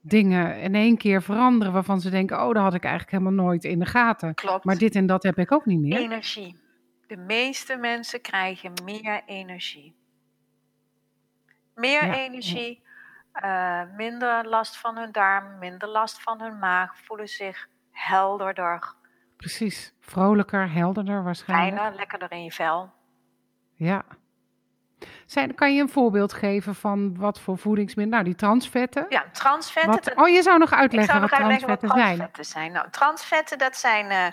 [0.00, 3.64] dingen in één keer veranderen waarvan ze denken, oh, dat had ik eigenlijk helemaal nooit
[3.64, 4.34] in de gaten.
[4.34, 4.64] Klopt.
[4.64, 5.98] Maar dit en dat heb ik ook niet meer.
[5.98, 6.62] Energie.
[7.06, 9.94] De meeste mensen krijgen meer energie.
[11.74, 12.82] Meer energie,
[13.44, 18.94] uh, minder last van hun darm, minder last van hun maag, voelen zich helderder
[19.44, 19.92] Precies.
[20.00, 21.76] Vrolijker, helderder waarschijnlijk.
[21.76, 22.92] Fijner, lekkerder in je vel.
[23.74, 24.04] Ja.
[25.26, 28.20] Zijn, kan je een voorbeeld geven van wat voor voedingsmiddelen?
[28.20, 29.06] Nou, die transvetten.
[29.08, 30.14] Ja, transvetten.
[30.14, 32.72] Wat, oh, je zou nog uitleggen wat transvetten, wat transvetten zijn.
[32.72, 34.26] Nou, transvetten, dat zijn uh,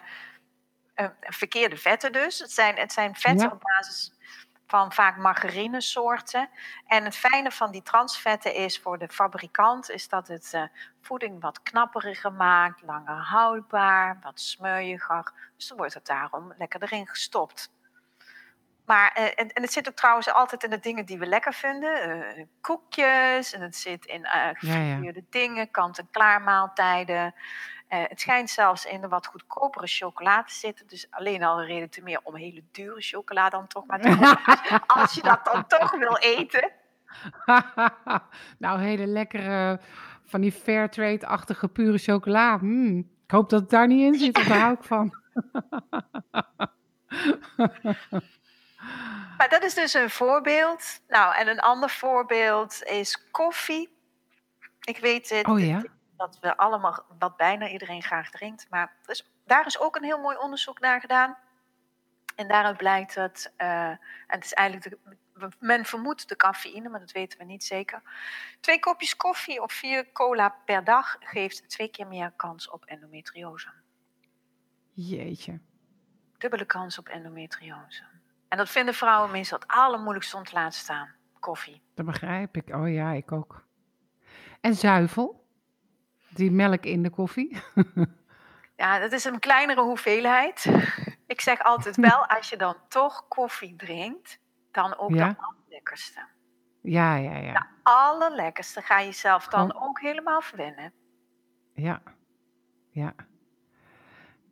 [1.05, 2.39] uh, verkeerde vetten dus.
[2.39, 4.11] Het zijn, het zijn vetten op basis
[4.71, 6.49] van vaak margarinesoorten.
[6.87, 10.63] En het fijne van die transvetten is voor de fabrikant is dat het uh,
[11.01, 15.31] voeding wat knapperiger maakt, langer houdbaar, wat smeuiger.
[15.57, 17.71] Dus dan wordt het daarom lekker erin gestopt.
[18.85, 21.53] Maar, uh, en, en, het zit ook trouwens altijd in de dingen die we lekker
[21.53, 22.09] vinden.
[22.37, 25.25] Uh, koekjes, en het zit in gefrituurde ja, ja.
[25.29, 27.33] dingen, kant-en-klaar maaltijden.
[27.93, 30.87] Uh, het schijnt zelfs in de wat goedkopere chocolade te zitten.
[30.87, 34.81] Dus alleen al een reden te meer om hele dure chocolade dan toch maar te
[35.01, 36.71] Als je dat dan toch wil eten.
[38.63, 39.79] nou, hele lekkere,
[40.25, 42.57] van die fairtrade-achtige pure chocola.
[42.57, 45.15] Mm, ik hoop dat het daar niet in zit, daar hou ik van.
[49.37, 51.01] maar dat is dus een voorbeeld.
[51.07, 53.89] Nou, en een ander voorbeeld is koffie.
[54.81, 55.83] Ik weet het, oh, ja?
[56.21, 58.67] Dat we allemaal, wat bijna iedereen graag drinkt.
[58.69, 58.95] Maar
[59.45, 61.37] daar is ook een heel mooi onderzoek naar gedaan.
[62.35, 66.99] En daaruit blijkt dat, uh, en het is eigenlijk de, men vermoedt de cafeïne, maar
[66.99, 68.01] dat weten we niet zeker.
[68.59, 73.69] Twee kopjes koffie of vier cola per dag geeft twee keer meer kans op endometriose.
[74.93, 75.59] Jeetje.
[76.37, 78.03] Dubbele kans op endometriose.
[78.47, 81.09] En dat vinden vrouwen meestal het allermoeilijkste om te laten staan.
[81.39, 81.81] Koffie.
[81.95, 82.75] Dat begrijp ik.
[82.75, 83.65] Oh ja, ik ook.
[84.61, 85.40] En zuivel?
[86.33, 87.57] Die melk in de koffie?
[88.81, 90.65] ja, dat is een kleinere hoeveelheid.
[91.27, 94.39] Ik zeg altijd wel, als je dan toch koffie drinkt,
[94.71, 95.29] dan ook ja?
[95.29, 96.27] de allerlekkerste.
[96.81, 97.53] Ja, ja, ja.
[97.53, 100.93] De allerlekkerste ga je zelf dan ook helemaal verwennen.
[101.73, 102.01] Ja,
[102.89, 103.13] ja.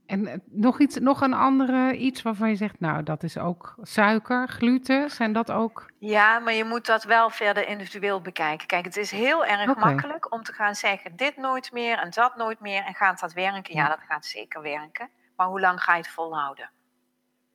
[0.09, 3.75] En eh, nog, iets, nog een andere iets waarvan je zegt, nou, dat is ook
[3.81, 5.91] suiker, gluten, zijn dat ook?
[5.99, 8.67] Ja, maar je moet dat wel verder individueel bekijken.
[8.67, 12.35] Kijk, het is heel erg makkelijk om te gaan zeggen, dit nooit meer en dat
[12.35, 12.83] nooit meer.
[12.83, 13.75] En gaat dat werken?
[13.75, 15.09] Ja, dat gaat zeker werken.
[15.35, 16.69] Maar hoe lang ga je het volhouden?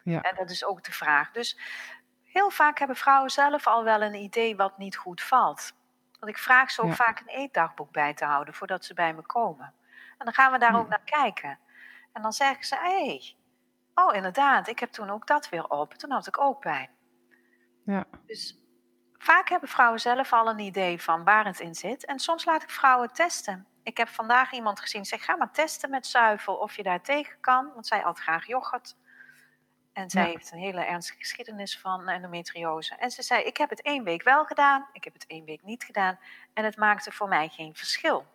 [0.03, 0.21] Ja.
[0.21, 1.31] En dat is ook de vraag.
[1.31, 1.59] Dus
[2.25, 5.73] heel vaak hebben vrouwen zelf al wel een idee wat niet goed valt.
[6.21, 9.23] Want ik vraag ze ook vaak een eetdagboek bij te houden voordat ze bij me
[9.23, 9.73] komen.
[10.19, 11.59] En dan gaan we daar ook naar kijken.
[12.15, 13.37] En dan zeggen ze, hé, hey,
[13.95, 15.95] oh inderdaad, ik heb toen ook dat weer op.
[15.95, 16.91] Toen had ik ook pijn.
[17.85, 18.05] Ja.
[18.27, 18.59] Dus
[19.19, 22.05] vaak hebben vrouwen zelf al een idee van waar het in zit.
[22.05, 23.67] En soms laat ik vrouwen testen.
[23.83, 27.41] Ik heb vandaag iemand gezien, zeg ga maar testen met zuivel of je daar tegen
[27.41, 27.71] kan.
[27.75, 28.97] Want zij at graag yoghurt.
[29.93, 32.95] En zij heeft een hele ernstige geschiedenis van endometriose.
[32.95, 35.63] En ze zei, ik heb het één week wel gedaan, ik heb het één week
[35.63, 36.19] niet gedaan.
[36.53, 38.27] En het maakte voor mij geen verschil.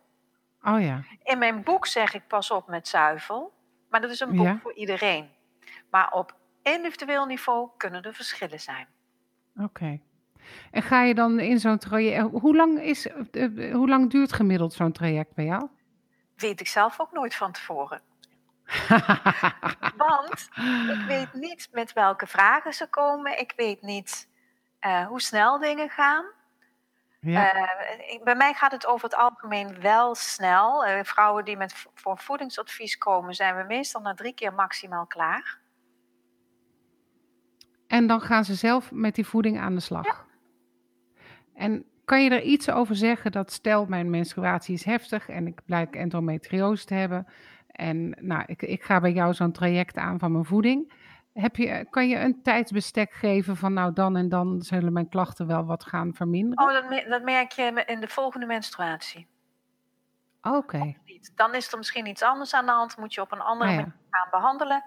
[0.63, 1.04] Oh ja.
[1.24, 3.54] In mijn boek zeg ik pas op met zuivel.
[3.89, 5.30] Maar dat is een boek voor iedereen.
[5.89, 8.88] Maar op individueel niveau kunnen er verschillen zijn.
[9.58, 9.99] Oké.
[10.71, 12.32] En ga je dan in zo'n traject.
[12.32, 15.67] Hoe lang, is, uh, hoe lang duurt gemiddeld zo'n traject bij jou?
[16.36, 18.02] Weet ik zelf ook nooit van tevoren.
[19.97, 20.49] Want
[20.89, 23.39] ik weet niet met welke vragen ze komen.
[23.39, 24.30] Ik weet niet
[24.82, 26.25] uh, hoe snel dingen gaan.
[27.19, 27.55] Ja.
[27.55, 30.88] Uh, bij mij gaat het over het algemeen wel snel.
[30.88, 35.60] Uh, vrouwen die met voor voedingsadvies komen, zijn we meestal na drie keer maximaal klaar.
[37.88, 40.05] En dan gaan ze zelf met die voeding aan de slag.
[40.05, 40.25] Ja.
[41.53, 45.65] En kan je er iets over zeggen dat stel mijn menstruatie is heftig en ik
[45.65, 47.27] blijk endometriose te hebben
[47.79, 50.91] en nou, ik, ik ga bij jou zo'n traject aan van mijn voeding.
[51.34, 55.48] Heb je, kan je een tijdsbestek geven van nou dan en dan zullen mijn klachten
[55.48, 56.68] wel wat gaan verminderen?
[56.68, 59.28] Oh, dat, dat merk je in de volgende menstruatie.
[60.42, 60.96] Oké.
[61.36, 63.76] Dan is er misschien iets anders aan de hand, moet je op een andere ah,
[63.76, 64.84] manier gaan behandelen.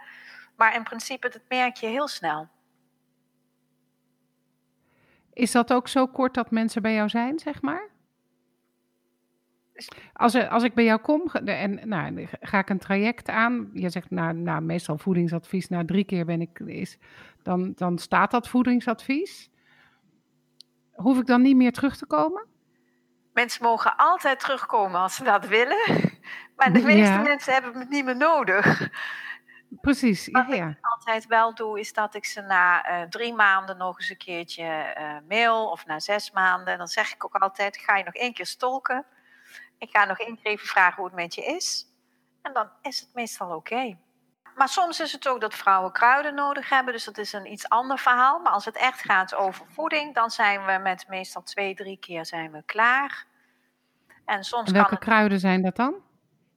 [0.56, 2.48] Maar in principe, dat merk je heel snel.
[5.32, 7.88] Is dat ook zo kort dat mensen bij jou zijn, zeg maar?
[10.12, 14.10] Als, als ik bij jou kom en nou, ga ik een traject aan, je zegt
[14.10, 16.98] nou, nou, meestal voedingsadvies, na drie keer ben ik, is,
[17.42, 19.50] dan, dan staat dat voedingsadvies.
[20.92, 22.46] Hoef ik dan niet meer terug te komen?
[23.32, 26.10] Mensen mogen altijd terugkomen als ze dat willen,
[26.56, 28.90] maar de meeste mensen hebben het niet meer nodig.
[29.80, 33.76] Precies, Wat ja, ik altijd wel doe, is dat ik ze na uh, drie maanden
[33.76, 36.78] nog eens een keertje uh, mail of na zes maanden.
[36.78, 39.06] Dan zeg ik ook altijd, ga je nog één keer stolken.
[39.82, 41.86] Ik ga nog één keer even vragen hoe het met je is.
[42.42, 43.98] En dan is het meestal oké.
[44.54, 47.68] Maar soms is het ook dat vrouwen kruiden nodig hebben, dus dat is een iets
[47.68, 48.38] ander verhaal.
[48.38, 52.26] Maar als het echt gaat over voeding, dan zijn we met meestal twee, drie keer
[52.26, 53.26] zijn we klaar.
[54.24, 55.94] En soms welke kan kruiden zijn dat dan?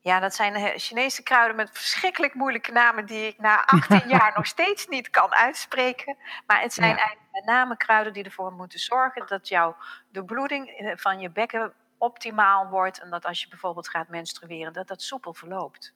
[0.01, 4.45] Ja, dat zijn Chinese kruiden met verschrikkelijk moeilijke namen die ik na 18 jaar nog
[4.45, 6.17] steeds niet kan uitspreken.
[6.47, 9.75] Maar het zijn eigenlijk met name kruiden die ervoor moeten zorgen dat jouw
[10.11, 14.73] de bloeding eh, van je bekken optimaal wordt en dat als je bijvoorbeeld gaat menstrueren,
[14.73, 15.93] dat dat soepel verloopt.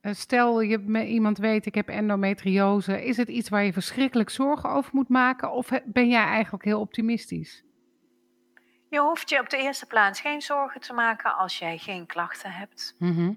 [0.00, 4.70] Eh, stel je iemand weet, ik heb endometriose, is het iets waar je verschrikkelijk zorgen
[4.70, 7.64] over moet maken of ben jij eigenlijk heel optimistisch?
[8.90, 12.52] Je hoeft je op de eerste plaats geen zorgen te maken als jij geen klachten
[12.52, 12.94] hebt.
[12.98, 13.32] Mhm.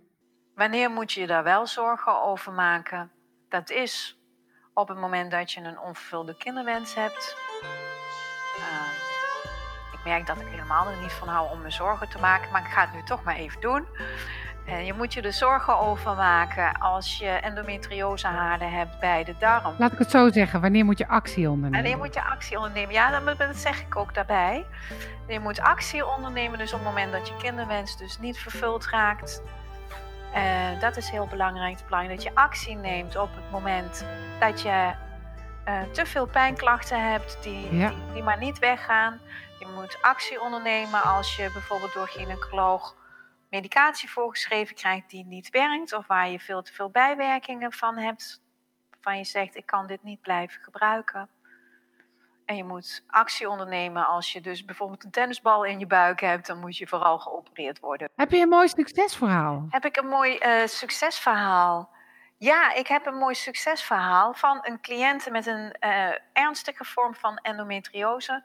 [0.56, 3.12] Wanneer moet je je daar wel zorgen over maken?
[3.50, 4.20] Dat is
[4.74, 7.36] op het moment dat je een onvervulde kinderwens hebt.
[10.04, 12.62] Ik merk dat ik helemaal er niet van hou om me zorgen te maken, maar
[12.62, 13.86] ik ga het nu toch maar even doen.
[14.66, 19.76] En je moet je er zorgen over maken als je endometrioseharen hebt bij de darm.
[19.78, 21.82] Laat ik het zo zeggen, wanneer moet je actie ondernemen?
[21.82, 22.94] Wanneer moet je actie ondernemen?
[22.94, 24.66] Ja, dat zeg ik ook daarbij.
[25.28, 29.42] Je moet actie ondernemen, dus op het moment dat je kinderwens dus niet vervuld raakt.
[30.36, 31.76] Uh, dat is heel belangrijk.
[31.76, 34.06] Het belangrijk dat je actie neemt op het moment
[34.40, 34.92] dat je
[35.68, 39.20] uh, te veel pijnklachten hebt die, die, die, maar niet weggaan.
[39.62, 42.96] Je moet actie ondernemen als je bijvoorbeeld door gynaecoloog
[43.50, 48.42] medicatie voorgeschreven krijgt die niet werkt of waar je veel te veel bijwerkingen van hebt.
[49.02, 51.30] Van je zegt, ik kan dit niet blijven gebruiken.
[52.46, 56.48] En je moet actie ondernemen als je dus bijvoorbeeld een tennisbal in je buik hebt,
[56.48, 58.10] dan moet je vooral geopereerd worden.
[58.16, 59.66] Heb je een mooi succesverhaal?
[59.70, 61.90] Heb ik een mooi uh, succesverhaal?
[62.38, 67.38] Ja, ik heb een mooi succesverhaal van een cliënte met een uh, ernstige vorm van
[67.38, 68.44] endometriose.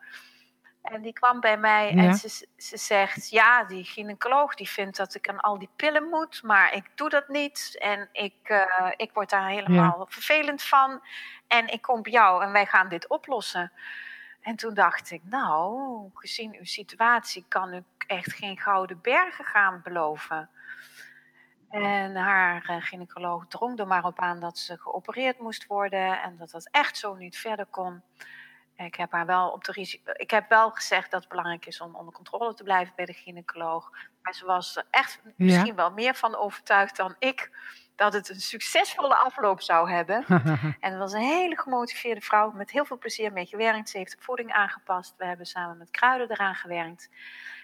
[0.86, 5.14] En die kwam bij mij en ze, ze zegt: Ja, die gynaecoloog die vindt dat
[5.14, 7.76] ik aan al die pillen moet, maar ik doe dat niet.
[7.78, 11.00] En ik, uh, ik word daar helemaal vervelend van.
[11.48, 13.72] En ik kom bij jou en wij gaan dit oplossen.
[14.40, 19.80] En toen dacht ik: Nou, gezien uw situatie kan ik echt geen gouden bergen gaan
[19.82, 20.50] beloven.
[21.70, 26.36] En haar uh, gynaecoloog drong er maar op aan dat ze geopereerd moest worden en
[26.36, 28.02] dat dat echt zo niet verder kon.
[28.76, 31.80] Ik heb, haar wel op de risico, ik heb wel gezegd dat het belangrijk is
[31.80, 33.90] om onder controle te blijven bij de gynaecoloog.
[34.22, 37.50] Maar ze was er echt misschien wel meer van overtuigd dan ik
[37.96, 40.24] dat het een succesvolle afloop zou hebben.
[40.80, 43.88] en het was een hele gemotiveerde vrouw met heel veel plezier mee gewerkt.
[43.88, 45.14] Ze heeft de voeding aangepast.
[45.16, 47.10] We hebben samen met kruiden eraan gewerkt.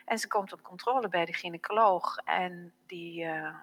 [0.05, 2.17] En ze komt op controle bij de gynaecoloog.
[2.25, 3.55] En die, uh,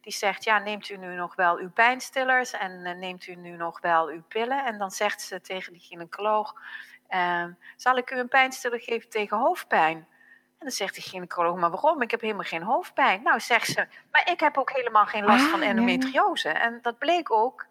[0.00, 3.56] die zegt, ja, neemt u nu nog wel uw pijnstillers en uh, neemt u nu
[3.56, 4.64] nog wel uw pillen?
[4.64, 6.54] En dan zegt ze tegen de gynaecoloog,
[7.08, 9.96] Ehm, zal ik u een pijnstiller geven tegen hoofdpijn?
[10.58, 12.02] En dan zegt de gynaecoloog, maar waarom?
[12.02, 13.22] Ik heb helemaal geen hoofdpijn.
[13.22, 16.48] Nou, zegt ze, maar ik heb ook helemaal geen last van ah, endometriose.
[16.48, 17.66] En dat bleek ook,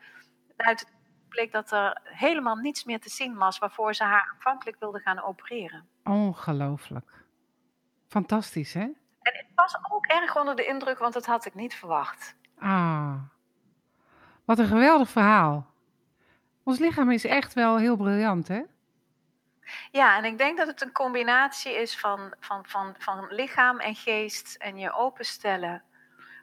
[0.55, 0.95] uit
[1.29, 5.23] bleek dat er helemaal niets meer te zien was waarvoor ze haar aanvankelijk wilde gaan
[5.23, 5.87] opereren.
[6.03, 7.11] Ongelooflijk.
[8.07, 8.81] Fantastisch, hè?
[9.21, 12.35] En ik was ook erg onder de indruk, want dat had ik niet verwacht.
[12.59, 13.15] Ah,
[14.45, 15.67] wat een geweldig verhaal.
[16.63, 18.61] Ons lichaam is echt wel heel briljant, hè?
[19.91, 23.95] Ja, en ik denk dat het een combinatie is van, van, van, van lichaam en
[23.95, 25.83] geest en je openstellen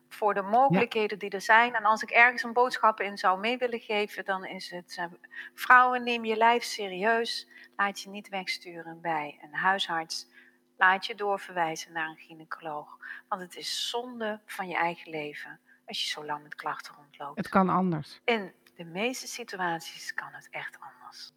[0.08, 1.74] voor de mogelijkheden die er zijn.
[1.74, 5.04] En als ik ergens een boodschap in zou mee willen geven, dan is het: uh,
[5.54, 7.48] vrouwen, neem je lijf serieus.
[7.76, 10.26] Laat je niet wegsturen bij een huisarts.
[10.76, 12.96] Laat je doorverwijzen naar een gynaecoloog.
[13.28, 17.36] Want het is zonde van je eigen leven als je zo lang met klachten rondloopt.
[17.36, 18.20] Het kan anders.
[18.24, 21.32] In de meeste situaties kan het echt anders.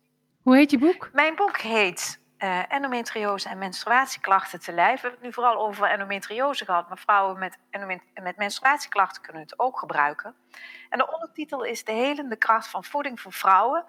[0.48, 1.10] Hoe heet je boek?
[1.14, 4.96] Mijn boek heet uh, Endometriose en menstruatieklachten te lijf.
[4.96, 7.58] We hebben het nu vooral over endometriose gehad, maar vrouwen met,
[8.24, 10.36] met menstruatieklachten kunnen het ook gebruiken.
[10.90, 13.86] En de ondertitel is De helende kracht van voeding voor vrouwen.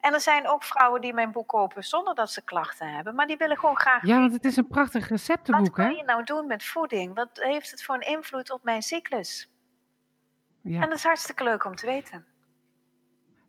[0.00, 3.26] En er zijn ook vrouwen die mijn boek kopen zonder dat ze klachten hebben, maar
[3.26, 4.06] die willen gewoon graag.
[4.06, 5.82] Ja, want het is een prachtig receptenboek, hè?
[5.82, 7.14] Wat kan je nou doen met voeding?
[7.14, 9.50] Wat heeft het voor een invloed op mijn cyclus?
[10.62, 10.82] Ja.
[10.82, 12.26] En dat is hartstikke leuk om te weten.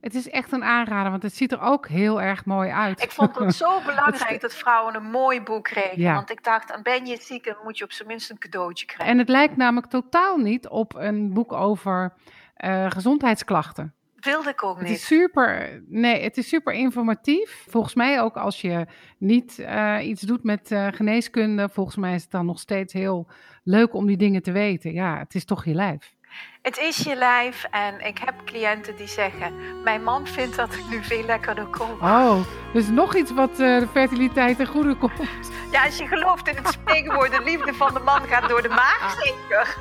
[0.02, 3.04] Het is echt een aanrader, want het ziet er ook heel erg mooi uit.
[3.04, 6.14] Ik vond het zo belangrijk dat vrouwen een mooi boek kregen.
[6.14, 9.14] Want ik dacht, ben je ziek en moet je op zijn minst een cadeautje krijgen.
[9.14, 12.14] En het lijkt namelijk totaal niet op een boek over
[12.58, 13.94] uh, gezondheidsklachten.
[14.20, 14.88] Wilde ik ook niet.
[14.88, 17.66] Het is super, nee, het is super informatief.
[17.70, 18.86] Volgens mij ook als je
[19.18, 23.28] niet uh, iets doet met uh, geneeskunde, volgens mij is het dan nog steeds heel
[23.64, 24.94] leuk om die dingen te weten.
[24.94, 26.18] Ja, het is toch je lijf.
[26.62, 30.90] Het is je lijf en ik heb cliënten die zeggen: Mijn man vindt dat ik
[30.90, 31.92] nu veel lekkerder kom.
[32.02, 32.40] Oh,
[32.74, 35.52] dus nog iets wat uh, de fertiliteit ten goede komt.
[35.72, 38.70] Ja, als je gelooft in het spreekwoord: de liefde van de man gaat door de
[38.70, 39.78] maag, zeker.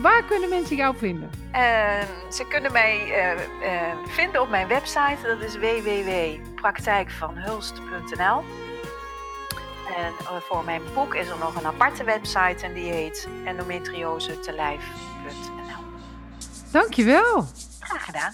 [0.00, 1.30] Waar kunnen mensen jou vinden?
[1.52, 3.32] Uh, ze kunnen mij uh,
[4.06, 8.44] vinden op mijn website, dat is www.praktijkvanhulst.nl.
[9.96, 14.52] En voor mijn boek is er nog een aparte website en die heet endometriose te
[14.52, 15.13] lijf
[16.74, 17.46] Dankjewel.
[17.80, 18.32] Graag gedaan.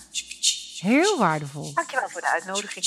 [0.79, 1.74] Heel waardevol.
[1.74, 2.87] Dankjewel voor de uitnodiging.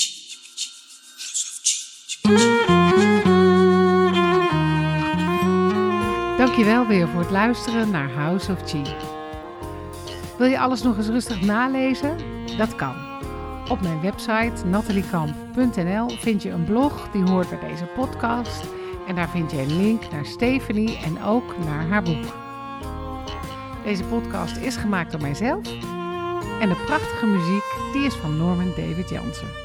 [6.36, 8.96] Dankjewel weer voor het luisteren naar House of Chi.
[10.38, 12.18] Wil je alles nog eens rustig nalezen?
[12.56, 12.96] Dat kan.
[13.68, 18.62] Op mijn website nataliekamp.nl vind je een blog die hoort bij deze podcast.
[19.06, 22.43] En daar vind je een link naar Stephanie en ook naar haar boek.
[23.84, 25.66] Deze podcast is gemaakt door mijzelf.
[26.60, 29.63] En de prachtige muziek die is van Norman David Jansen.